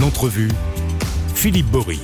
[0.00, 0.48] L'entrevue,
[1.34, 1.98] Philippe Bory.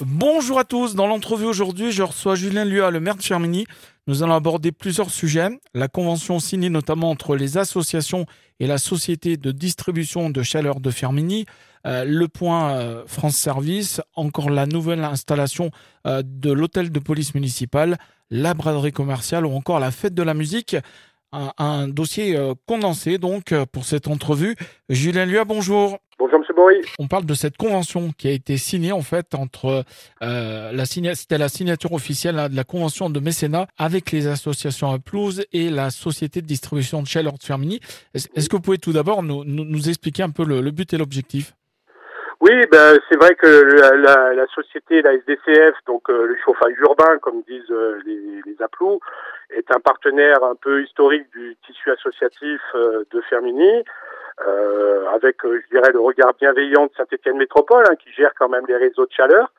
[0.00, 3.66] Bonjour à tous, dans l'entrevue aujourd'hui, je reçois Julien Lua, le maire de Fermini.
[4.06, 5.48] Nous allons aborder plusieurs sujets.
[5.74, 8.26] La convention signée notamment entre les associations
[8.60, 11.46] et la société de distribution de chaleur de Fermini,
[11.88, 15.72] euh, le point euh, France Service, encore la nouvelle installation
[16.06, 17.98] euh, de l'hôtel de police municipale,
[18.30, 20.76] la braderie commerciale ou encore la fête de la musique
[21.34, 24.56] un, un dossier euh, condensé donc euh, pour cette entrevue.
[24.88, 25.98] Julien Lua, bonjour.
[26.18, 26.80] Bonjour Monsieur Bory.
[27.00, 29.84] On parle de cette convention qui a été signée en fait entre
[30.22, 34.92] euh, la c'était la signature officielle hein, de la convention de mécénat avec les associations
[34.92, 37.80] à pelouse et la société de distribution de de Fermini.
[38.14, 40.92] Est-ce que vous pouvez tout d'abord nous, nous, nous expliquer un peu le, le but
[40.92, 41.54] et l'objectif?
[42.40, 46.74] Oui, ben, c'est vrai que la, la, la société, la SDCF, donc euh, le chauffage
[46.78, 48.62] urbain, comme disent euh, les, les
[49.50, 53.84] est un partenaire un peu historique du tissu associatif euh, de Fermini,
[54.46, 58.48] euh, avec, euh, je dirais, le regard bienveillant de Saint-Étienne Métropole, hein, qui gère quand
[58.48, 59.52] même les réseaux de chaleur.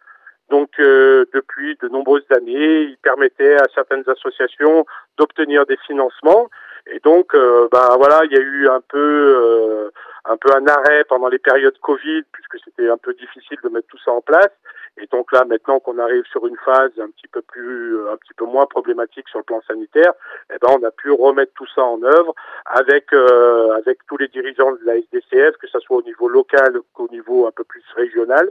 [0.50, 4.86] Donc, euh, depuis de nombreuses années, il permettait à certaines associations
[5.18, 6.50] d'obtenir des financements.
[6.88, 9.90] Et donc, euh, ben voilà, il y a eu un peu, euh,
[10.26, 13.88] un peu un arrêt pendant les périodes Covid, puisque c'était un peu difficile de mettre
[13.88, 14.52] tout ça en place.
[14.98, 18.34] Et donc là, maintenant qu'on arrive sur une phase un petit peu plus, un petit
[18.34, 20.14] peu moins problématique sur le plan sanitaire,
[20.54, 22.34] eh ben on a pu remettre tout ça en œuvre
[22.66, 26.80] avec euh, avec tous les dirigeants de la SDCF, que ce soit au niveau local
[26.94, 28.50] qu'au niveau un peu plus régional.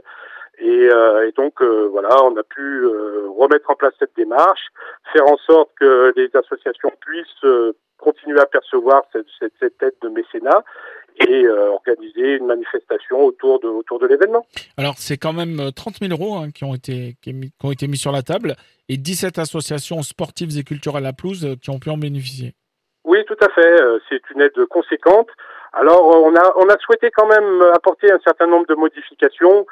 [0.59, 4.67] Et, euh, et donc euh, voilà, on a pu euh, remettre en place cette démarche,
[5.13, 9.95] faire en sorte que les associations puissent euh, continuer à percevoir cette, cette, cette aide
[10.01, 10.63] de mécénat
[11.17, 14.45] et euh, organiser une manifestation autour de autour de l'événement.
[14.77, 17.65] Alors c'est quand même euh, 30 000 euros hein, qui, ont été, qui, mis, qui
[17.65, 18.55] ont été mis sur la table
[18.89, 22.53] et 17 associations sportives et culturelles à pelouse euh, qui ont pu en bénéficier.
[23.05, 23.81] Oui, tout à fait.
[23.81, 25.29] euh, C'est une aide conséquente.
[25.73, 29.65] Alors, euh, on a, on a souhaité quand même apporter un certain nombre de modifications.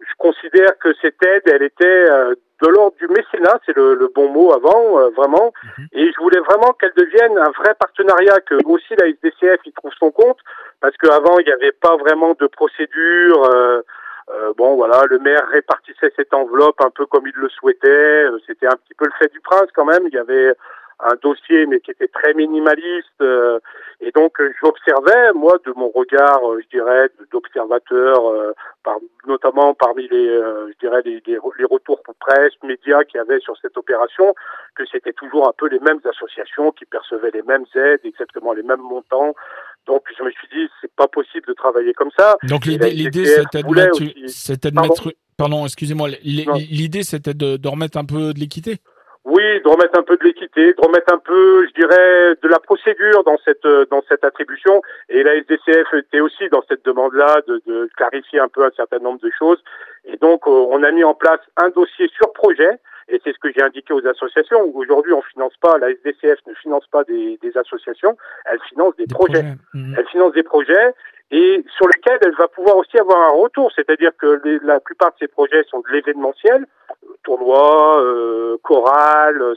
[0.00, 4.08] Je considère que cette aide, elle était euh, de l'ordre du mécénat, c'est le, le
[4.14, 5.52] bon mot avant, euh, vraiment.
[5.78, 5.86] Mhm.
[5.92, 9.92] Et je voulais vraiment qu'elle devienne un vrai partenariat, que aussi la SDCF y trouve
[9.98, 10.38] son compte,
[10.80, 13.44] parce qu'avant, il n'y avait pas vraiment de procédure.
[13.54, 13.82] euh,
[14.30, 18.26] euh, bon, voilà, le maire répartissait cette enveloppe un peu comme il le souhaitait.
[18.46, 20.06] C'était un petit peu le fait du prince quand même.
[20.06, 20.52] Il y avait
[21.00, 23.20] un dossier, mais qui était très minimaliste.
[23.20, 23.58] euh,
[24.00, 28.52] et donc, euh, j'observais, moi, de mon regard, euh, je dirais, d'observateur, euh,
[28.84, 33.18] par, notamment parmi les, euh, je dirais, les, les, les retours pour presse, médias qu'il
[33.18, 34.34] y avait sur cette opération,
[34.76, 38.62] que c'était toujours un peu les mêmes associations qui percevaient les mêmes aides, exactement les
[38.62, 39.34] mêmes montants.
[39.86, 42.36] Donc, je me suis dit, c'est pas possible de travailler comme ça.
[42.44, 43.98] Donc l'idée, c'était de mettre,
[44.74, 44.94] Pardon
[45.36, 48.78] pardon, excusez-moi, l'idée c'était de, de remettre un peu de l'équité?
[49.58, 52.58] Oui, de remettre un peu de l'équité, de remettre un peu, je dirais, de la
[52.58, 54.82] procédure dans cette euh, dans cette attribution.
[55.08, 58.98] Et la SDCF était aussi dans cette demande-là de, de clarifier un peu un certain
[58.98, 59.62] nombre de choses.
[60.04, 62.78] Et donc, euh, on a mis en place un dossier sur projet.
[63.10, 64.60] Et c'est ce que j'ai indiqué aux associations.
[64.74, 69.06] Aujourd'hui, on finance pas, la SDCF ne finance pas des, des associations, elle finance des,
[69.06, 69.44] Des projets.
[69.72, 69.94] Mhm.
[69.96, 70.92] Elle finance des projets
[71.30, 73.72] et sur lesquels elle va pouvoir aussi avoir un retour.
[73.74, 76.66] C'est-à-dire que les- la plupart de ces projets sont de l'événementiel,
[77.28, 79.54] tournois, euh, chorales,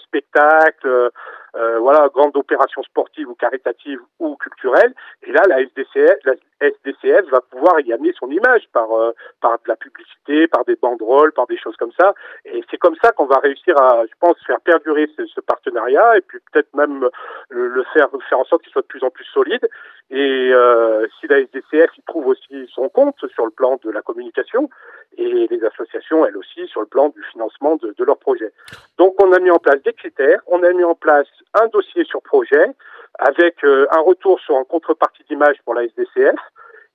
[1.55, 4.93] euh, voilà, grandes opérations sportives ou caritatives ou culturelles.
[5.23, 9.53] Et là, la SDCF, la SDCF va pouvoir y amener son image par euh, par
[9.53, 12.13] de la publicité, par des banderoles, par des choses comme ça.
[12.45, 16.17] Et c'est comme ça qu'on va réussir à, je pense, faire perdurer ce, ce partenariat
[16.17, 17.09] et puis peut-être même
[17.49, 19.67] le, le faire faire en sorte qu'il soit de plus en plus solide.
[20.09, 24.01] Et euh, si la SDCF y trouve aussi son compte sur le plan de la
[24.01, 24.69] communication
[25.17, 28.51] et les associations, elles aussi, sur le plan du financement de, de leurs projets.
[28.97, 32.03] Donc on a mis en place des critères, on a mis en place un dossier
[32.05, 32.67] sur projet
[33.19, 36.39] avec euh, un retour sur en contrepartie d'image pour la SDCF.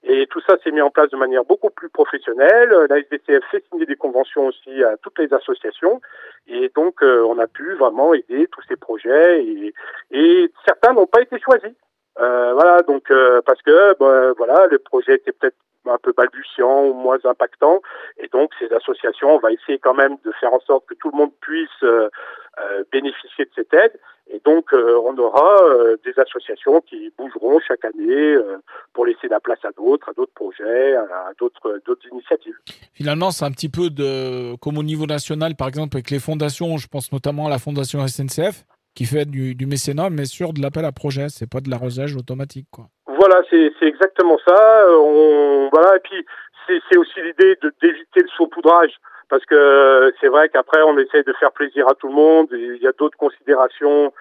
[0.09, 2.71] Et tout ça s'est mis en place de manière beaucoup plus professionnelle.
[2.89, 6.01] La SDCF fait signer des conventions aussi à toutes les associations.
[6.47, 9.45] Et donc, euh, on a pu vraiment aider tous ces projets.
[9.45, 9.75] Et,
[10.13, 11.73] et certains n'ont pas été choisis.
[12.19, 15.57] Euh, voilà, donc euh, parce que ben, voilà, le projet était peut-être
[15.89, 17.81] un peu balbutiant ou moins impactant,
[18.19, 21.11] et donc ces associations, on va essayer quand même de faire en sorte que tout
[21.13, 22.09] le monde puisse euh,
[22.59, 23.93] euh, bénéficier de cette aide,
[24.29, 28.37] et donc euh, on aura euh, des associations qui bougeront chaque année
[28.95, 32.57] pour laisser la place à d'autres, à d'autres projets, à d'autres d'autres initiatives.
[32.95, 36.79] Finalement, c'est un petit peu de, comme au niveau national, par exemple, avec les fondations,
[36.79, 38.65] je pense notamment à la fondation SNCF,
[38.97, 42.17] qui fait du, du mécénat, mais sur de l'appel à projet, c'est pas de l'arrosage
[42.17, 42.87] automatique, quoi.
[43.07, 44.85] Voilà, c'est exactement ça.
[44.85, 46.25] Euh, On voilà et puis
[46.67, 48.93] c'est aussi l'idée de d'éviter le saupoudrage
[49.29, 52.49] parce que c'est vrai qu'après on essaie de faire plaisir à tout le monde.
[52.53, 54.13] Il y a d'autres considérations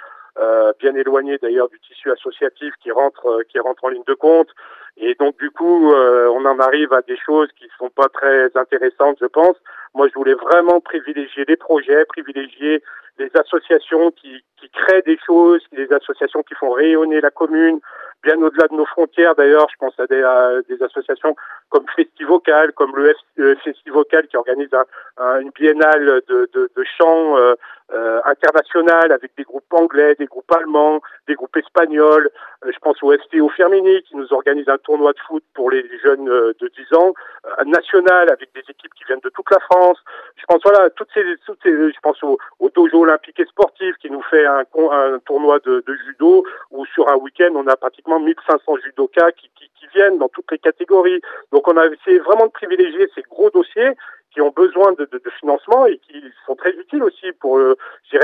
[0.79, 4.49] bien éloigné d'ailleurs du tissu associatif qui rentre qui rentre en ligne de compte.
[4.97, 9.17] Et donc du coup, on en arrive à des choses qui sont pas très intéressantes,
[9.21, 9.55] je pense.
[9.93, 12.83] Moi, je voulais vraiment privilégier les projets, privilégier
[13.17, 17.79] les associations qui, qui créent des choses, les associations qui font rayonner la commune,
[18.23, 19.35] bien au-delà de nos frontières.
[19.35, 20.21] D'ailleurs, je pense à des,
[20.67, 21.35] des associations
[21.69, 24.73] comme Festivocal, comme le, Festivocal qui organise
[25.17, 27.55] un, une biennale de, de, de chant euh,
[27.93, 32.31] euh, international avec des groupes anglais, des groupes allemands, des groupes espagnols.
[32.65, 35.85] Euh, je pense au FTO Fermini qui nous organise un tournoi de foot pour les
[36.03, 37.13] jeunes de 10 ans,
[37.59, 39.99] un national avec des équipes qui viennent de toute la France.
[40.35, 43.95] Je pense voilà toutes ces, toutes ces je pense au, au dojo olympique et sportif
[43.97, 47.75] qui nous fait un, un tournoi de, de judo où sur un week-end on a
[47.75, 51.21] pratiquement 1500 judokas qui, qui, qui, viennent dans toutes les catégories.
[51.51, 53.91] Donc on a essayé vraiment de privilégier ces gros dossiers
[54.35, 57.77] qui ont besoin de, de, de financement et qui sont très utiles aussi pour, euh,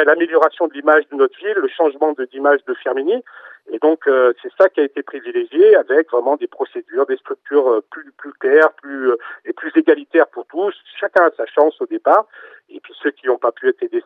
[0.05, 3.23] l'amélioration de l'image de notre ville, le changement d'image de Firmini.
[3.69, 7.69] Et donc euh, c'est ça qui a été privilégié avec vraiment des procédures, des structures
[7.69, 10.73] euh, plus plus claires, plus euh, et plus égalitaires pour tous.
[10.99, 12.27] Chacun a sa chance au départ.
[12.73, 14.01] Et puis ceux qui n'ont pas pu être aidés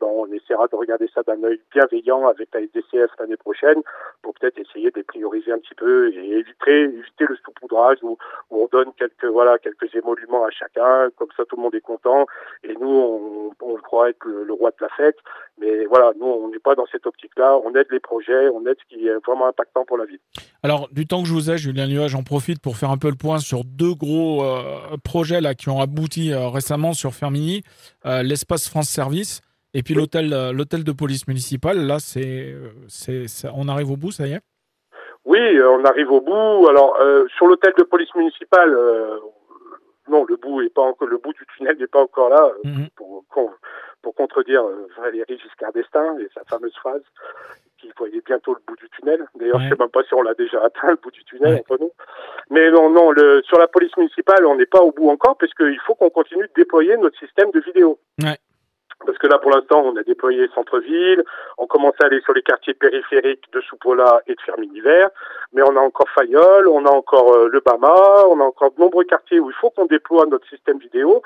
[0.00, 3.80] ben, on essaiera de regarder ça d'un œil bienveillant avec la SDCF l'année prochaine
[4.22, 8.18] pour peut-être essayer de les prioriser un petit peu et éviter, éviter le saupoudrage où,
[8.50, 11.80] où on donne quelques voilà quelques émoluments à chacun, comme ça tout le monde est
[11.80, 12.26] content.
[12.64, 15.18] Et nous, on, on croit être le, roi de la fête.
[15.58, 17.58] Mais voilà, nous, on n'est pas dans cette optique-là.
[17.64, 20.20] On aide les projets, on aide ce qui est vraiment impactant pour la ville.
[20.62, 23.08] Alors, du temps que je vous ai, Julien Liua, j'en profite pour faire un peu
[23.08, 27.62] le point sur deux gros euh, projets là qui ont abouti euh, récemment sur Fermini.
[28.06, 29.40] Euh, l'espace France Service
[29.74, 31.86] et puis l'hôtel l'hôtel de police municipale.
[31.86, 32.54] Là, c'est
[32.88, 34.40] c'est on arrive au bout, ça y est?
[35.24, 36.68] Oui, on arrive au bout.
[36.68, 36.98] Alors
[37.36, 38.74] sur l'hôtel de police municipale,
[40.08, 42.88] non, le bout est pas encore le bout du tunnel n'est pas encore là mhm.
[42.96, 44.64] pour, pour, contredire
[44.96, 47.02] Valérie Giscard d'Estaing et sa fameuse phrase
[47.78, 49.26] qu'il voyait bientôt le bout du tunnel.
[49.36, 51.78] D'ailleurs, je sais même pas si on l'a déjà atteint le bout du tunnel entre
[51.80, 51.92] nous.
[52.50, 55.80] Mais non, non, le, sur la police municipale, on n'est pas au bout encore, puisqu'il
[55.86, 57.98] faut qu'on continue de déployer notre système de vidéo.
[58.22, 58.38] Ouais.
[59.06, 61.22] Parce que là, pour l'instant, on a déployé centre-ville,
[61.56, 65.06] on commence à aller sur les quartiers périphériques de Soupola et de Ferminiver,
[65.52, 68.80] mais on a encore Fayol, on a encore euh, le Bama, on a encore de
[68.80, 71.22] nombreux quartiers où il faut qu'on déploie notre système vidéo,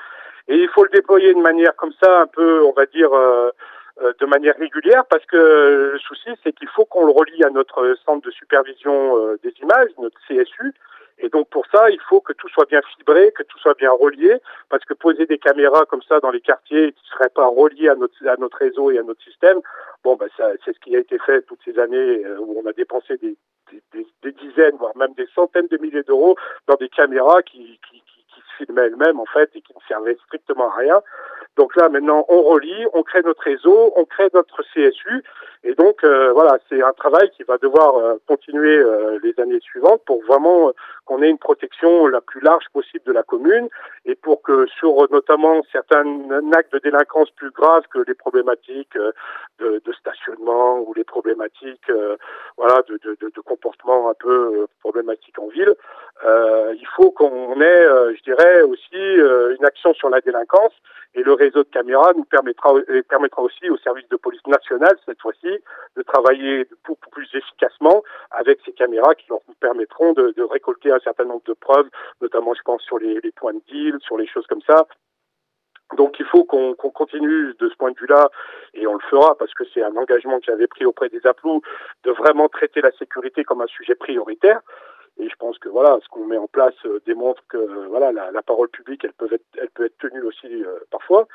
[0.47, 3.49] et il faut le déployer de manière comme ça, un peu, on va dire, euh,
[4.01, 7.95] de manière régulière, parce que le souci, c'est qu'il faut qu'on le relie à notre
[8.05, 10.73] centre de supervision des images, notre CSU,
[11.19, 13.91] et donc pour ça, il faut que tout soit bien fibré, que tout soit bien
[13.91, 14.37] relié,
[14.69, 17.89] parce que poser des caméras comme ça dans les quartiers qui ne seraient pas reliées
[17.89, 19.59] à notre, à notre réseau et à notre système,
[20.03, 22.67] bon, ben ça, c'est ce qui a été fait toutes ces années euh, où on
[22.67, 23.37] a dépensé des,
[23.93, 26.35] des, des, dizaines, voire même des centaines de milliers d'euros
[26.67, 29.81] dans des caméras qui, qui, qui, qui se filmaient elles-mêmes en fait et qui ne
[29.87, 31.01] servaient strictement à rien.
[31.57, 35.23] Donc là, maintenant, on relie, on crée notre réseau, on crée notre CSU.
[35.65, 39.61] Et donc, euh, voilà, c'est un travail qui va devoir euh, continuer euh, les années
[39.61, 40.73] suivantes pour vraiment
[41.05, 43.69] qu'on ait une protection la plus large possible de la commune
[44.05, 46.05] et pour que sur notamment certains
[46.53, 48.97] actes de délinquance plus graves que les problématiques
[49.59, 51.91] de, de stationnement ou les problématiques
[52.57, 55.75] voilà de, de, de, comportement un peu problématiques en ville,
[56.23, 58.95] il faut qu'on ait, je dirais, aussi
[59.59, 60.73] une action sur la délinquance
[61.15, 62.73] et le réseau de caméras nous permettra,
[63.09, 65.59] permettra aussi au service de police nationale, cette fois-ci,
[65.95, 71.25] de travailler beaucoup plus efficacement avec ces caméras qui leur permettront de, récolter un certain
[71.25, 71.89] nombre de preuves,
[72.21, 74.85] notamment, je pense, sur les, les points de deal, sur les choses comme ça,
[75.97, 78.29] donc il faut qu'on continue de ce point de vue-là,
[78.73, 81.61] et on le fera parce que c'est un engagement que j'avais pris auprès des APLOU
[82.03, 84.61] de vraiment traiter la sécurité comme un sujet prioritaire.
[85.19, 88.31] Et je pense que voilà, ce qu'on met en place euh, démontre que voilà, la,
[88.31, 91.27] la, parole publique, elle peut être, elle peut être tenue aussi euh, parfois.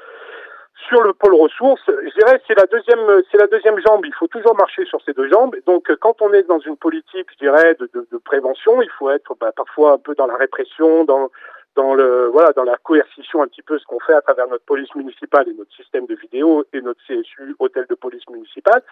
[0.88, 4.04] Sur le pôle ressources, je dirais c'est la deuxième, c'est la deuxième jambe.
[4.04, 5.56] Il faut toujours marcher sur ces deux jambes.
[5.66, 9.10] Donc, quand on est dans une politique, je dirais, de, de, de prévention, il faut
[9.10, 11.30] être bah, parfois un peu dans la répression, dans
[11.78, 14.64] dans le voilà dans la coercition un petit peu ce qu'on fait à travers notre
[14.64, 18.82] police municipale et notre système de vidéo et notre CSU hôtel de police municipale.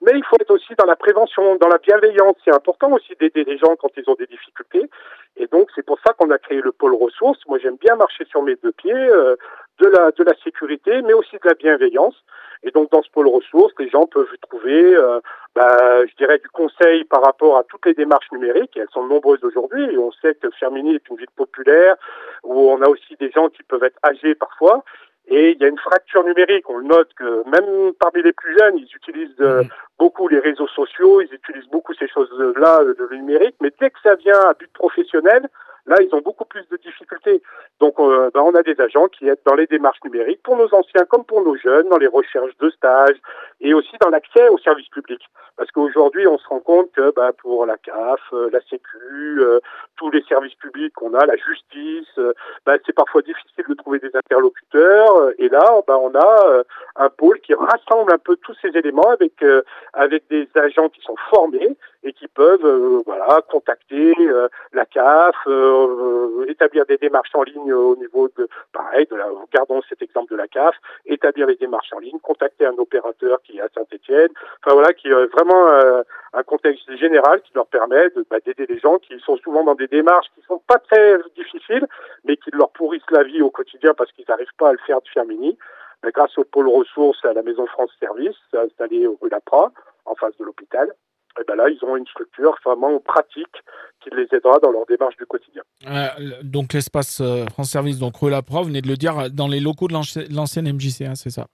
[0.00, 2.36] Mais il faut être aussi dans la prévention dans la bienveillance.
[2.42, 4.88] C'est important aussi d'aider les gens quand ils ont des difficultés.
[5.36, 7.40] Et donc c'est pour ça qu'on a créé le pôle ressources.
[7.46, 9.36] Moi j'aime bien marcher sur mes deux pieds euh,
[9.78, 12.16] de la de la sécurité mais aussi de la bienveillance
[12.62, 15.20] et donc dans ce pôle ressources, les gens peuvent trouver, euh,
[15.54, 18.76] bah, je dirais, du conseil par rapport à toutes les démarches numériques.
[18.76, 19.84] Et elles sont nombreuses aujourd'hui.
[19.84, 21.96] Et on sait que Fermini est une ville populaire
[22.42, 24.84] où on a aussi des gens qui peuvent être âgés parfois.
[25.28, 26.68] Et il y a une fracture numérique.
[26.68, 29.62] On le note que même parmi les plus jeunes, ils utilisent euh,
[29.98, 33.54] beaucoup les réseaux sociaux, ils utilisent beaucoup ces choses-là, de numérique.
[33.60, 35.48] Mais dès que ça vient à but professionnel,
[35.86, 37.42] Là, ils ont beaucoup plus de difficultés.
[37.80, 40.72] Donc, euh, ben, on a des agents qui aident dans les démarches numériques pour nos
[40.74, 43.16] anciens comme pour nos jeunes, dans les recherches de stages,
[43.60, 45.26] et aussi dans l'accès aux services publics.
[45.56, 49.60] Parce qu'aujourd'hui, on se rend compte que bah, pour la CAF, euh, la Sécu, euh,
[49.96, 52.32] tous les services publics qu'on a, la justice, euh,
[52.64, 55.32] bah, c'est parfois difficile de trouver des interlocuteurs.
[55.38, 56.62] Et là, bah, on a
[56.96, 59.44] un pôle qui rassemble un peu tous ces éléments avec
[59.92, 64.14] avec des agents qui sont formés et qui peuvent voilà contacter
[64.72, 65.36] la CAF,
[66.48, 70.36] établir des démarches en ligne au niveau de pareil de la gardons cet exemple de
[70.36, 70.74] la CAF,
[71.06, 74.28] établir les démarches en ligne, contacter un opérateur à Saint-Étienne,
[74.62, 75.66] enfin voilà qui est vraiment
[76.32, 79.88] un contexte général qui leur permet bah, d'aider les gens qui sont souvent dans des
[79.88, 81.86] démarches qui sont pas très difficiles,
[82.24, 85.00] mais qui leur pourrissent la vie au quotidien parce qu'ils n'arrivent pas à le faire
[85.00, 85.58] de Firmini.
[86.02, 89.70] Mais grâce au pôle ressources à la Maison France Service, installé au rue Lapra,
[90.06, 90.94] en face de l'hôpital,
[91.38, 93.54] et ben là, ils ont une structure vraiment pratique
[94.02, 95.62] qui les aidera dans leur démarche du quotidien.
[95.86, 96.08] Euh,
[96.42, 99.60] donc l'espace euh, France Service, donc rue Lapra, vous venez de le dire, dans les
[99.60, 101.46] locaux de l'ancienne MJC, hein, c'est ça?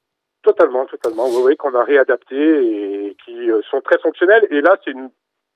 [0.46, 1.26] Totalement, totalement.
[1.26, 4.46] Oui, oui, qu'on a réadapté et qui euh, sont très fonctionnels.
[4.50, 5.10] Et là, c'est une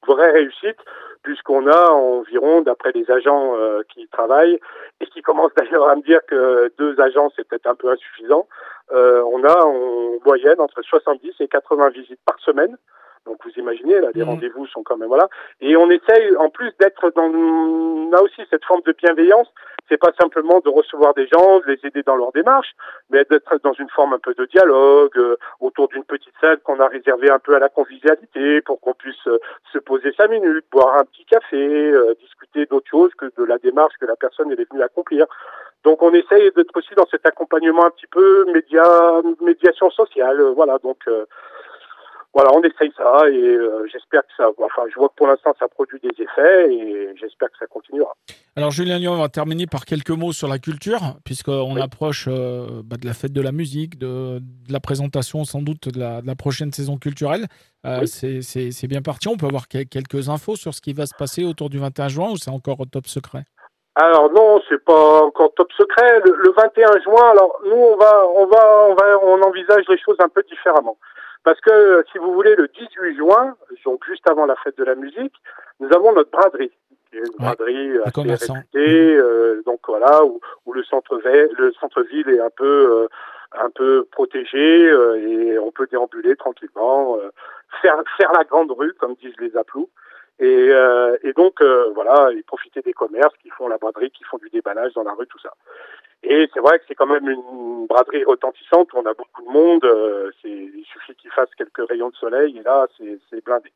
[0.05, 0.79] vraie réussite
[1.23, 4.59] puisqu'on a environ, d'après les agents euh, qui travaillent
[5.01, 8.49] et qui commencent d'ailleurs à me dire que deux agents c'est peut-être un peu insuffisant,
[8.91, 12.77] euh, on a en moyenne entre 70 et 80 visites par semaine.
[13.27, 14.29] Donc vous imaginez, là, les mmh.
[14.29, 15.29] rendez-vous sont quand même voilà.
[15.61, 19.49] Et on essaye, en plus d'être dans, on a aussi cette forme de bienveillance.
[19.89, 22.71] C'est pas simplement de recevoir des gens, de les aider dans leur démarche,
[23.11, 26.79] mais d'être dans une forme un peu de dialogue euh, autour d'une petite salle qu'on
[26.79, 29.39] a réservée un peu à la convivialité pour qu'on puisse euh,
[29.73, 33.59] se poser cinq minutes, boire un petit café, euh, discuter d'autre chose que de la
[33.59, 35.27] démarche que la personne est venue accomplir.
[35.83, 38.85] Donc on essaye d'être aussi dans cet accompagnement un petit peu média,
[39.41, 40.79] médiation sociale, voilà.
[40.79, 40.99] Donc
[42.33, 44.49] voilà, on essaye ça et euh, j'espère que ça.
[44.59, 48.15] Enfin, je vois que pour l'instant ça produit des effets et j'espère que ça continuera.
[48.55, 52.83] Alors Julien Lyon, on va terminer par quelques mots sur la culture, puisqu'on approche euh,
[52.85, 56.73] bah, de la fête de la musique, de, la présentation sans doute de la, prochaine
[56.73, 57.47] saison culturelle.
[57.85, 59.29] Euh, c'est bien parti.
[59.29, 62.31] On peut avoir quelques infos sur ce qui va se passer autour du 21 juin
[62.31, 63.43] ou c'est encore top secret?
[63.97, 66.21] Alors non, c'est pas encore top secret.
[66.25, 69.99] Le, le, 21 juin, alors nous on va, on va, on va, on envisage les
[69.99, 70.97] choses un peu différemment.
[71.45, 74.95] Parce que, si vous voulez, le 18 juin, donc juste avant la fête de la
[74.95, 75.35] musique,
[75.81, 76.73] nous avons notre braderie.
[77.13, 77.99] Une braderie
[78.31, 82.65] assez réputée, euh, donc voilà, où, où le centre-ville le centre -ville est un peu,
[83.03, 83.09] euh,
[83.59, 87.19] un peu protégé euh, et on peut déambuler tranquillement,
[87.83, 89.89] faire, faire la grande rue, comme disent les aplous.
[90.41, 90.71] Et,
[91.23, 91.63] et donc,
[91.95, 95.13] voilà, et profiter des commerces qui font la braderie, qui font du déballage dans la
[95.13, 95.53] rue, tout ça.
[96.23, 99.85] Et c'est vrai que c'est quand même une braderie retentissante on a beaucoup de monde.
[99.85, 103.73] Euh, il suffit qu'il fasse quelques rayons de soleil et là, c'est blindé.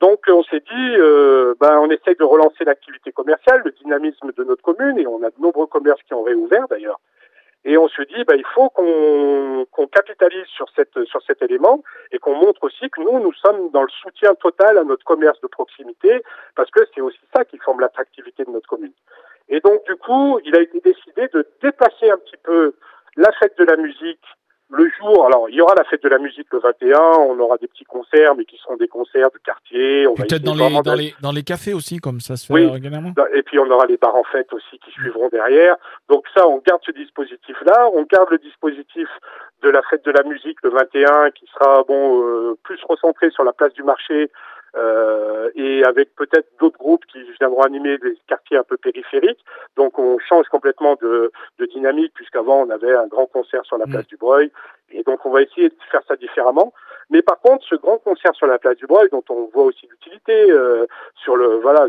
[0.00, 4.44] Donc on s'est dit, euh, ben, on essaye de relancer l'activité commerciale, le dynamisme de
[4.44, 7.00] notre commune, et on a de nombreux commerces qui ont réouvert d'ailleurs.
[7.64, 12.18] Et on se dit, ben, il faut qu'on capitalise sur, cette, sur cet élément et
[12.18, 15.46] qu'on montre aussi que nous, nous sommes dans le soutien total à notre commerce de
[15.46, 16.22] proximité,
[16.56, 18.92] parce que c'est aussi ça qui forme l'attractivité de notre commune.
[19.50, 22.74] Et donc, du coup, il a été décidé de déplacer un petit peu
[23.16, 24.24] la fête de la musique
[24.70, 27.56] le jour, alors il y aura la fête de la musique le 21, on aura
[27.56, 30.06] des petits concerts, mais qui seront des concerts de quartier.
[30.16, 33.12] Peut-être dans les, dans, les, dans les cafés aussi, comme ça se fait régulièrement.
[33.34, 35.76] Et puis on aura les bars en fête aussi qui suivront derrière.
[36.08, 39.08] Donc ça, on garde ce dispositif-là, on garde le dispositif
[39.62, 43.44] de la fête de la musique le 21, qui sera bon euh, plus recentré sur
[43.44, 44.30] la place du marché
[44.76, 49.44] euh, et avec peut-être d'autres groupes qui viendront animer des quartiers un peu périphériques.
[49.76, 53.86] Donc on change complètement de, de dynamique puisqu'avant on avait un grand concert sur la
[53.86, 53.90] mm.
[53.90, 54.50] place du Breuil
[54.92, 56.72] et donc on va essayer de faire ça différemment.
[57.10, 59.88] Mais par contre, ce grand concert sur la place du Breuil, dont on voit aussi
[59.90, 60.86] l'utilité euh,
[61.16, 61.86] sur le voilà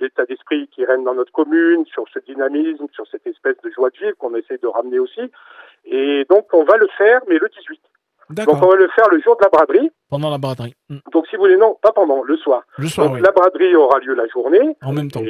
[0.00, 3.90] l'état d'esprit qui règne dans notre commune, sur ce dynamisme, sur cette espèce de joie
[3.90, 5.30] de vivre qu'on essaie de ramener aussi.
[5.84, 7.80] Et donc on va le faire, mais le 18.
[8.30, 9.90] Donc on va le faire le jour de la braderie.
[10.08, 10.74] Pendant la braderie.
[10.88, 10.98] Hmm.
[11.12, 12.62] Donc si vous voulez, non, pas pendant, le soir.
[12.78, 14.76] Le soir, Donc la braderie aura lieu la journée.
[14.82, 15.22] En même temps.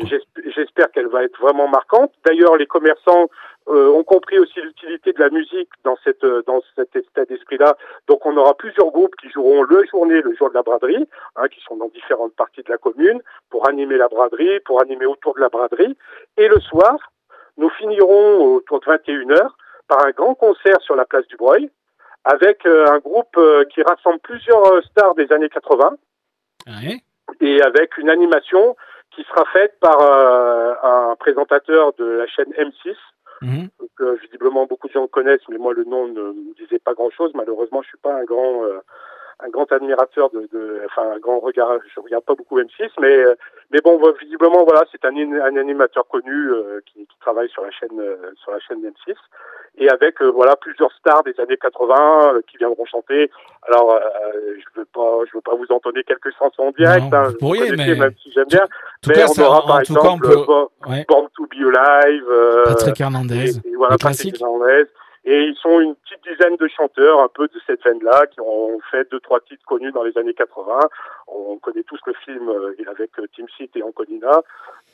[0.55, 2.13] J'espère qu'elle va être vraiment marquante.
[2.27, 3.29] D'ailleurs, les commerçants
[3.69, 7.77] euh, ont compris aussi l'utilité de la musique dans cette euh, dans cet état d'esprit-là.
[8.09, 11.49] Donc on aura plusieurs groupes qui joueront le journée, le jour de la braderie, hein,
[11.49, 15.35] qui sont dans différentes parties de la commune, pour animer la braderie, pour animer autour
[15.35, 15.97] de la braderie.
[16.37, 16.97] Et le soir,
[17.59, 19.49] nous finirons autour de 21h
[19.89, 21.71] par un grand concert sur la place du Breuil,
[22.25, 25.97] avec euh, un groupe euh, qui rassemble plusieurs euh, stars des années 80
[27.41, 28.77] et avec une animation
[29.15, 32.95] qui sera faite par un présentateur de la chaîne M6
[33.43, 33.69] mhm.
[33.97, 37.33] que visiblement beaucoup de gens connaissent, mais moi le nom ne me disait pas grand-chose.
[37.35, 38.63] Malheureusement, je suis pas un grand
[39.45, 41.79] un grand admirateur de, de, enfin un grand regard.
[41.95, 43.25] Je regarde pas beaucoup M6, mais
[43.71, 46.51] mais bon, visiblement voilà, c'est un, un animateur connu
[46.87, 48.01] qui, qui, travaille sur la chaîne
[48.43, 49.15] sur la chaîne M6
[49.79, 53.31] et avec voilà plusieurs stars des années 80 qui viendront chanter.
[53.69, 53.99] Alors
[54.57, 57.71] je veux pas je veux pas vous entonner quelques chansons en direct, hein, vous pourriez,
[57.77, 58.65] mais même si j'aime bien.
[59.07, 60.45] mais cas, on aura par exemple peut...
[61.09, 62.25] Born to Be Alive,
[62.65, 64.87] Patrick Hernandez, et, et voilà, Patrick Hernandez.
[65.31, 68.81] Et ils sont une petite dizaine de chanteurs un peu de cette veine-là qui ont
[68.91, 70.81] fait deux trois titres connus dans les années 80.
[71.29, 74.43] On connaît tous le film euh, avec euh, Tim Seat et Anconina.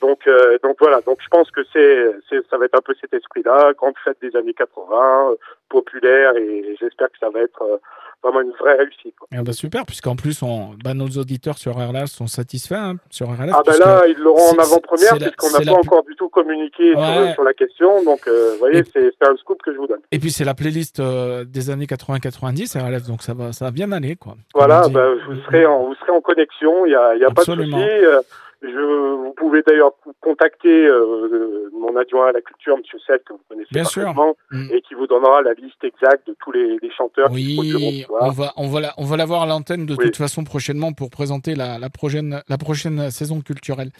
[0.02, 3.14] Donc euh, donc voilà, donc je pense que c'est ça va être un peu cet
[3.14, 5.37] esprit-là, grande fête des années 80,
[5.71, 7.81] populaire et j'espère que ça va être
[8.23, 9.14] vraiment une vraie réussite.
[9.18, 9.28] Quoi.
[9.32, 13.28] Ah bah super, puisqu'en plus, on, bah nos auditeurs sur RLF sont satisfaits hein, sur.
[13.30, 17.32] Ah bah là, ils l'auront en avant-première, puisqu'on n'a pas encore du tout communiqué ouais.
[17.35, 18.02] sur, la question.
[18.04, 20.00] Donc, euh, vous voyez, c'est un scoop que je vous donne.
[20.11, 23.70] Et puis, c'est la playlist euh, des années 80-90 RLF, donc ça va, ça va
[23.70, 24.16] bien aller.
[24.16, 27.30] Quoi, voilà, bah, vous, serez en, vous serez en connexion, il n'y a, y a
[27.30, 27.75] pas de souci.
[28.66, 32.82] Euh, je, vous pouvez d'ailleurs contacter euh, mon adjoint à la culture, M.
[33.06, 34.75] Seth, que vous connaissez Bien parfaitement, sûr.
[34.75, 38.30] et qui vous donnera la liste exacte de tous les, les chanteurs oui, qui on
[38.30, 40.06] va, on va, la, on va l'avoir à l'antenne de oui.
[40.06, 43.90] toute façon prochainement pour présenter la, la, prochaine, la prochaine saison culturelle.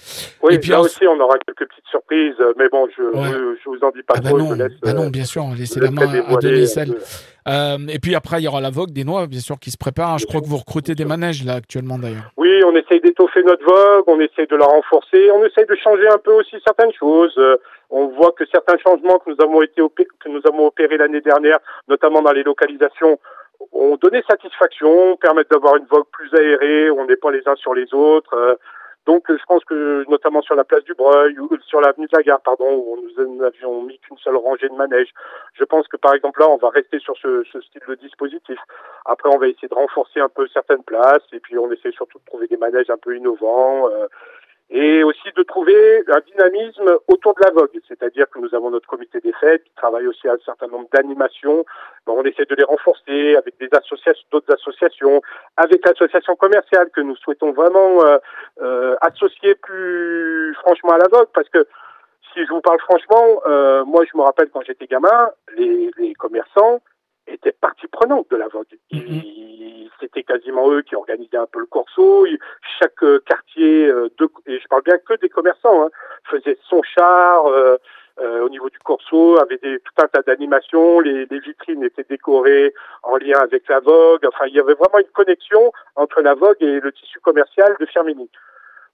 [0.42, 3.28] Oui, et puis là aussi, on aura quelques petites surprises, mais bon, je, ouais.
[3.32, 4.37] je, je, vous en dis pas ah trop.
[4.37, 6.66] Bah non, je laisse, bah non, bien sûr, laissez la main à Denis
[7.48, 9.78] euh, et puis après, il y aura la Vogue des Noix, bien sûr, qui se
[9.78, 10.18] prépare.
[10.18, 12.30] Je crois que vous recrutez des manèges là actuellement d'ailleurs.
[12.36, 16.08] Oui, on essaye d'étoffer notre Vogue, on essaye de la renforcer, on essaye de changer
[16.08, 17.34] un peu aussi certaines choses.
[17.38, 17.56] Euh,
[17.90, 21.58] on voit que certains changements que nous avons été que nous avons opérés l'année dernière,
[21.88, 23.18] notamment dans les localisations,
[23.72, 27.74] ont donné satisfaction, permettent d'avoir une Vogue plus aérée, on n'est pas les uns sur
[27.74, 28.34] les autres.
[28.34, 28.54] Euh,
[29.06, 32.25] donc, je pense que notamment sur la place du Breuil ou sur l'avenue de la
[32.25, 35.08] Gare, pardon, où nous n'avions mis qu'une seule rangée de manège,
[35.54, 38.58] je pense que par exemple là, on va rester sur ce, ce, style de dispositif.
[39.04, 42.18] Après, on va essayer de renforcer un peu certaines places, et puis on essaie surtout
[42.18, 43.88] de trouver des manèges un peu innovants.
[43.90, 44.08] Euh,
[44.68, 48.88] et aussi de trouver un dynamisme autour de la Vogue, c'est-à-dire que nous avons notre
[48.88, 51.64] comité des fêtes qui travaille aussi à un certain nombre d'animations.
[52.06, 55.23] on essaie de les renforcer avec des associations, d'autres associations,
[55.56, 58.18] avec l'association commerciale que nous souhaitons vraiment euh,
[58.61, 61.66] euh, associer plus franchement à la Vogue, parce que
[62.35, 66.14] si je vous parle franchement, euh, moi je me rappelle quand j'étais gamin, les, les
[66.14, 66.81] commerçants
[67.26, 68.78] étaient partie prenante de la Vogue.
[68.90, 72.26] Ils, c'était quasiment eux qui organisaient un peu le corso.
[72.78, 75.90] Chaque quartier, de, et je parle bien que des commerçants, hein,
[76.30, 77.76] faisait son char euh,
[78.20, 81.00] euh, au niveau du corso, avait des, tout un tas d'animations.
[81.00, 84.26] Les, les, vitrines étaient décorées en lien avec la Vogue.
[84.26, 87.86] Enfin, il y avait vraiment une connexion entre la Vogue et le tissu commercial de
[87.86, 88.30] Firmini.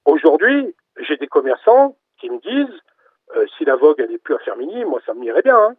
[0.04, 2.80] Aujourd'hui, j'ai des commerçants qui me disent
[3.36, 5.56] euh, si la Vogue elle est plus à Firmini, moi ça m'irait bien.
[5.56, 5.76] Hein.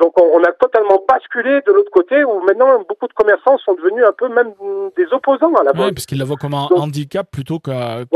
[0.00, 3.74] Donc on, on, a totalement basculé de l'autre côté où maintenant beaucoup de commerçants sont
[3.74, 4.52] devenus un peu même
[4.96, 5.86] des opposants à la Vogue.
[5.86, 8.06] Oui, parce qu'ils la voient comme un Donc, handicap plutôt qu'une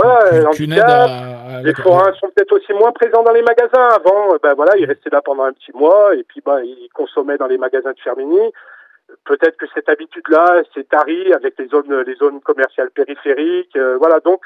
[0.54, 3.88] qu aide à, à Les forains sont peut-être aussi moins présents dans les magasins.
[3.96, 7.38] Avant, ben voilà, ils restaient là pendant un petit mois et puis ben, ils consommaient
[7.38, 8.52] dans les magasins de Fermini.
[9.24, 13.76] Peut-être que cette habitude-là s'est tarie avec les zones, les zones commerciales périphériques.
[13.76, 14.40] Euh, voilà, donc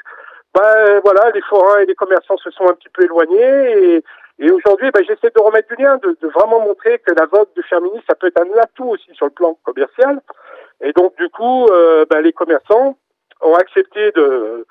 [0.53, 4.03] ben, voilà, les forains et les commerçants se sont un petit peu éloignés et,
[4.39, 7.47] et aujourd'hui, ben, j'essaie de remettre du lien, de, de, vraiment montrer que la Vogue
[7.55, 10.21] de Fermini, ça peut être un atout aussi sur le plan commercial.
[10.81, 12.97] Et donc, du coup, euh, ben, les commerçants
[13.41, 14.67] ont accepté de,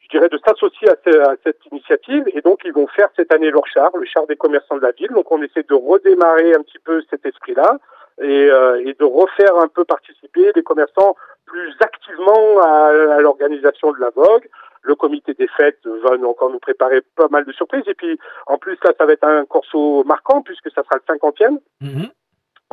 [0.00, 2.24] je dirais, de s'associer à, à, cette initiative.
[2.32, 4.92] Et donc, ils vont faire cette année leur char, le char des commerçants de la
[4.92, 5.10] ville.
[5.10, 7.78] Donc, on essaie de redémarrer un petit peu cet esprit-là
[8.22, 13.92] et, euh, et, de refaire un peu participer les commerçants plus activement à, à l'organisation
[13.92, 14.48] de la Vogue
[14.90, 17.86] le comité des fêtes va encore nous préparer pas mal de surprises.
[17.86, 21.06] Et puis, en plus, là, ça va être un corso marquant puisque ça sera le
[21.12, 21.58] 50e.
[21.80, 22.10] Mm -hmm.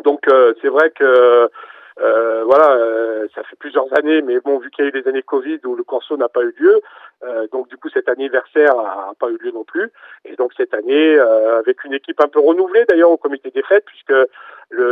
[0.07, 1.09] Donc, euh, c'est vrai que,
[1.99, 5.07] euh, voilà, euh, ça fait plusieurs années, mais bon, vu qu'il y a eu des
[5.09, 6.75] années Covid où le corso n'a pas eu lieu,
[7.53, 8.75] donc du coup, cet anniversaire
[9.09, 9.87] n'a pas eu lieu non plus.
[10.29, 11.09] Et donc, cette année,
[11.61, 14.17] avec une équipe un peu renouvelée d'ailleurs au comité des fêtes, puisque
[14.77, 14.87] le,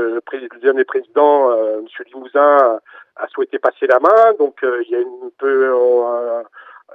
[0.54, 1.36] le dernier président,
[1.84, 1.86] M.
[2.12, 2.54] Limousin,
[3.24, 4.24] a souhaité passer la main.
[4.44, 5.56] Donc, il y a une peu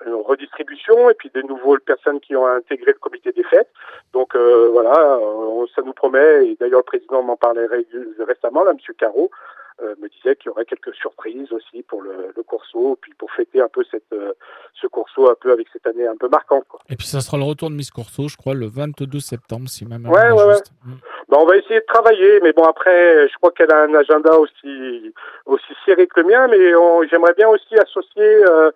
[0.06, 3.70] une redistribution et puis de nouvelles personnes qui ont intégré le comité des fêtes.
[4.12, 8.72] Donc euh, voilà, on, ça nous promet, et d'ailleurs le président m'en parlait récemment, là,
[8.72, 8.78] M.
[8.98, 9.30] Caro,
[9.82, 13.30] euh, me disait qu'il y aurait quelques surprises aussi pour le, le corso, puis pour
[13.32, 14.34] fêter un peu cette, euh,
[14.74, 16.64] ce corso un peu avec cette année un peu marquante.
[16.68, 16.80] Quoi.
[16.90, 19.86] Et puis ça sera le retour de Miss Corso, je crois, le 22 septembre, si
[19.86, 20.06] même.
[20.06, 20.60] Ouais, ouais, ouais.
[20.84, 20.92] Mmh.
[21.30, 24.36] Ben, on va essayer de travailler, mais bon après, je crois qu'elle a un agenda
[24.38, 25.14] aussi
[25.46, 28.70] aussi serré que le mien, mais j'aimerais bien aussi associer euh,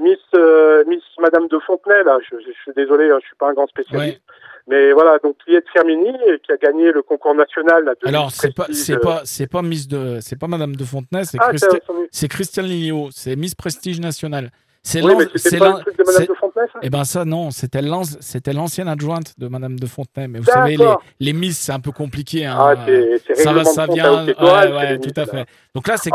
[0.00, 2.18] Miss euh, Miss Madame de Fontenay là.
[2.30, 4.20] Je, je, je suis désolé, hein, je suis pas un grand spécialiste.
[4.68, 7.84] Mais voilà, donc Liette Firmini et qui a gagné le concours national.
[7.84, 10.74] Là, de Alors c'est pas c'est euh, pas c'est pas Miss de c'est pas Madame
[10.74, 14.50] de Fontenay, c'est Ah, Christi- Christiane Lilio, c'est Miss Prestige nationale.
[14.88, 16.78] C'est oui, c'est Madame de Fontenay, ça?
[16.80, 20.28] Eh ben ça non, c'était l'an- c'était l'ancienne adjointe de Madame de Fontenay.
[20.28, 20.86] Mais vous savez les,
[21.18, 22.46] les Miss c'est un peu compliqué.
[22.46, 22.54] Hein.
[22.56, 24.24] Ah, c'est ça va, ça vient.
[24.26, 25.26] ouais, ouais, tout à là.
[25.26, 25.46] fait.
[25.74, 26.10] Donc là c'est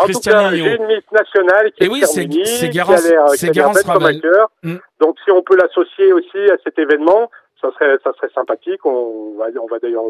[0.51, 0.63] Lilio.
[0.65, 3.05] j'ai une Miss nationale qui Et est oui, c'est- Garance-
[3.35, 4.21] c'est Garance Ravel.
[4.21, 4.49] cœur.
[4.63, 4.75] Mm.
[5.01, 7.29] Donc si on peut l'associer aussi à cet événement,
[7.61, 8.85] ça serait ça serait sympathique.
[8.85, 10.03] On va on va d'ailleurs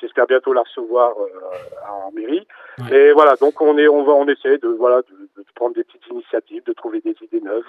[0.00, 2.46] j'espère bientôt la recevoir euh, en mairie.
[2.78, 2.96] Ouais.
[2.96, 5.84] Et voilà, donc on est on va on essaie de voilà de, de prendre des
[5.84, 7.64] petites initiatives, de trouver des idées neuves.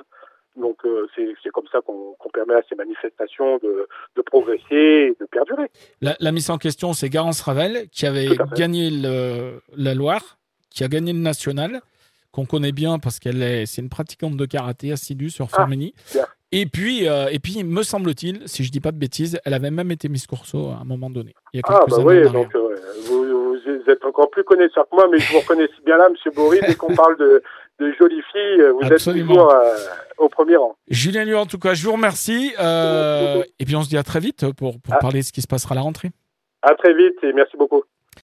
[0.58, 5.18] Donc euh, c'est c'est comme ça qu'on permet à ces manifestations de de progresser et
[5.20, 5.68] de perdurer.
[6.02, 10.38] La, la Miss en question, c'est Garance Ravel, qui avait gagné le, la Loire,
[10.70, 11.82] qui a gagné le national,
[12.32, 15.94] qu'on connaît bien parce qu'elle est, c'est une pratiquante de karaté assidue sur Ah, Firmini.
[16.54, 19.72] Et puis, euh, et puis, me semble-t-il, si je dis pas de bêtises, elle avait
[19.72, 21.34] même été Miss Corso à un moment donné.
[21.54, 24.96] Il y a Ah bah oui, donc euh, vous, vous êtes encore plus connaisseur que
[24.96, 27.42] moi, mais je vous reconnais si bien là, Monsieur Bory, dès qu'on parle de,
[27.80, 29.24] de jolies filles, vous Absolument.
[29.24, 29.78] êtes toujours euh,
[30.18, 30.76] au premier rang.
[30.90, 32.54] Julien Liu, en tout cas, je vous remercie.
[32.60, 34.98] euh, et puis, on se dit à très vite pour, pour Ah.
[35.00, 36.12] parler de ce qui se passera à la rentrée.
[36.64, 37.82] À très vite et merci beaucoup.